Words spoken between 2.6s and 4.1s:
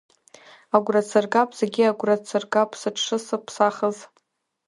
сыҽшысыԥсахыз!